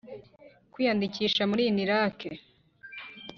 [0.71, 2.17] Kwiyandikisha muri inilak